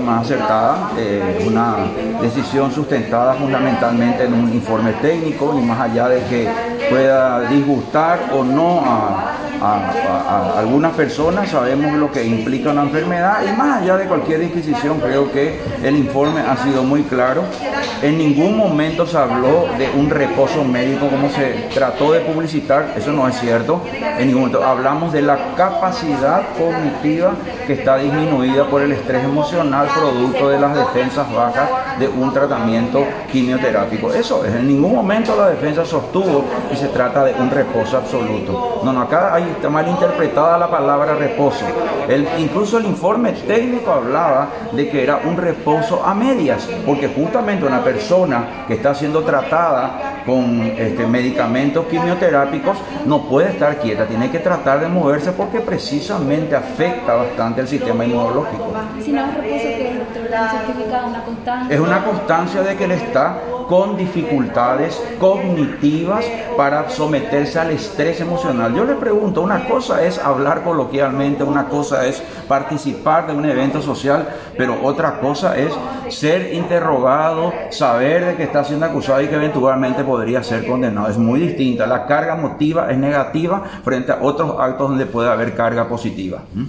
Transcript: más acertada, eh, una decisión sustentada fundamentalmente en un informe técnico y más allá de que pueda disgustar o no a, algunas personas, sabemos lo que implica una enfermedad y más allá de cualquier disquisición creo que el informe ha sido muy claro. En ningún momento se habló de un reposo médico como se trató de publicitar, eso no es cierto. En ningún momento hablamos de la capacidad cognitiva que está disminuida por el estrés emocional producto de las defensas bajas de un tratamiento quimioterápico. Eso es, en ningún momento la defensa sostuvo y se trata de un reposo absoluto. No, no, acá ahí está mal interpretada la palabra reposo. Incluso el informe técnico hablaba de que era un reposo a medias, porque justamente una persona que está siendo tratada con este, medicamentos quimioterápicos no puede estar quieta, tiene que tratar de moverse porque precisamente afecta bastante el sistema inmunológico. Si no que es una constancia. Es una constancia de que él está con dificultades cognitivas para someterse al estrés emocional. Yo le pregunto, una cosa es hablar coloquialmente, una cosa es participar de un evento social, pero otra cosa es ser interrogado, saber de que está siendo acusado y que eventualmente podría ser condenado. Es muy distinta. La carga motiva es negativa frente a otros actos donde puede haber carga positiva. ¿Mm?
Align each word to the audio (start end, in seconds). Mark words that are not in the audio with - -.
más 0.00 0.24
acertada, 0.24 0.90
eh, 0.98 1.44
una 1.46 1.76
decisión 2.20 2.70
sustentada 2.72 3.34
fundamentalmente 3.34 4.24
en 4.24 4.34
un 4.34 4.52
informe 4.52 4.92
técnico 4.94 5.56
y 5.58 5.62
más 5.62 5.80
allá 5.80 6.08
de 6.08 6.22
que 6.24 6.48
pueda 6.88 7.48
disgustar 7.48 8.30
o 8.32 8.44
no 8.44 8.82
a, 8.84 9.36
algunas 10.56 10.94
personas, 10.94 11.50
sabemos 11.50 11.92
lo 11.92 12.10
que 12.10 12.24
implica 12.24 12.70
una 12.70 12.84
enfermedad 12.84 13.40
y 13.46 13.54
más 13.54 13.82
allá 13.82 13.98
de 13.98 14.06
cualquier 14.06 14.40
disquisición 14.40 15.00
creo 15.00 15.30
que 15.30 15.60
el 15.82 15.96
informe 15.96 16.40
ha 16.40 16.56
sido 16.56 16.82
muy 16.82 17.02
claro. 17.02 17.42
En 18.02 18.16
ningún 18.16 18.56
momento 18.56 19.06
se 19.06 19.18
habló 19.18 19.66
de 19.76 19.90
un 19.94 20.08
reposo 20.08 20.64
médico 20.64 21.08
como 21.08 21.28
se 21.28 21.68
trató 21.74 22.12
de 22.12 22.20
publicitar, 22.20 22.94
eso 22.96 23.12
no 23.12 23.28
es 23.28 23.38
cierto. 23.38 23.82
En 23.92 24.26
ningún 24.26 24.44
momento 24.44 24.64
hablamos 24.64 25.12
de 25.12 25.20
la 25.20 25.54
capacidad 25.54 26.44
cognitiva 26.56 27.32
que 27.66 27.74
está 27.74 27.98
disminuida 27.98 28.64
por 28.70 28.80
el 28.80 28.92
estrés 28.92 29.22
emocional 29.22 29.86
producto 29.94 30.48
de 30.48 30.58
las 30.58 30.74
defensas 30.74 31.30
bajas 31.30 31.68
de 31.98 32.08
un 32.08 32.32
tratamiento 32.32 33.04
quimioterápico. 33.30 34.10
Eso 34.14 34.46
es, 34.46 34.54
en 34.54 34.66
ningún 34.66 34.94
momento 34.94 35.36
la 35.36 35.50
defensa 35.50 35.84
sostuvo 35.84 36.46
y 36.72 36.76
se 36.76 36.88
trata 36.88 37.22
de 37.24 37.34
un 37.34 37.50
reposo 37.50 37.98
absoluto. 37.98 38.80
No, 38.82 38.94
no, 38.94 39.02
acá 39.02 39.34
ahí 39.34 39.46
está 39.54 39.68
mal 39.68 39.86
interpretada 39.86 40.56
la 40.56 40.70
palabra 40.70 41.16
reposo. 41.16 41.66
Incluso 42.38 42.78
el 42.78 42.86
informe 42.86 43.32
técnico 43.32 43.92
hablaba 43.92 44.48
de 44.72 44.88
que 44.88 45.02
era 45.02 45.20
un 45.22 45.36
reposo 45.36 46.02
a 46.02 46.14
medias, 46.14 46.66
porque 46.86 47.06
justamente 47.08 47.66
una 47.66 47.76
persona 47.76 47.89
que 48.66 48.74
está 48.74 48.94
siendo 48.94 49.22
tratada 49.22 50.22
con 50.26 50.62
este, 50.62 51.06
medicamentos 51.06 51.86
quimioterápicos 51.86 52.76
no 53.06 53.22
puede 53.28 53.50
estar 53.50 53.78
quieta, 53.78 54.06
tiene 54.06 54.30
que 54.30 54.38
tratar 54.38 54.80
de 54.80 54.88
moverse 54.88 55.32
porque 55.32 55.60
precisamente 55.60 56.54
afecta 56.54 57.14
bastante 57.14 57.62
el 57.62 57.68
sistema 57.68 58.04
inmunológico. 58.04 58.72
Si 59.02 59.12
no 59.12 59.22
que 59.40 59.56
es 59.56 61.04
una 61.06 61.24
constancia. 61.24 61.74
Es 61.74 61.80
una 61.80 62.04
constancia 62.04 62.62
de 62.62 62.76
que 62.76 62.84
él 62.84 62.92
está 62.92 63.38
con 63.70 63.96
dificultades 63.96 65.00
cognitivas 65.20 66.26
para 66.56 66.90
someterse 66.90 67.56
al 67.60 67.70
estrés 67.70 68.20
emocional. 68.20 68.74
Yo 68.74 68.84
le 68.84 68.94
pregunto, 68.94 69.42
una 69.42 69.68
cosa 69.68 70.04
es 70.04 70.18
hablar 70.18 70.64
coloquialmente, 70.64 71.44
una 71.44 71.66
cosa 71.66 72.04
es 72.04 72.20
participar 72.48 73.28
de 73.28 73.34
un 73.34 73.44
evento 73.44 73.80
social, 73.80 74.28
pero 74.58 74.76
otra 74.82 75.20
cosa 75.20 75.56
es 75.56 75.72
ser 76.08 76.52
interrogado, 76.52 77.52
saber 77.70 78.26
de 78.26 78.34
que 78.34 78.42
está 78.42 78.64
siendo 78.64 78.86
acusado 78.86 79.22
y 79.22 79.28
que 79.28 79.36
eventualmente 79.36 80.02
podría 80.02 80.42
ser 80.42 80.66
condenado. 80.66 81.06
Es 81.06 81.16
muy 81.16 81.38
distinta. 81.38 81.86
La 81.86 82.06
carga 82.06 82.34
motiva 82.34 82.90
es 82.90 82.98
negativa 82.98 83.62
frente 83.84 84.10
a 84.10 84.18
otros 84.20 84.56
actos 84.58 84.88
donde 84.88 85.06
puede 85.06 85.30
haber 85.30 85.54
carga 85.54 85.88
positiva. 85.88 86.42
¿Mm? 86.52 86.64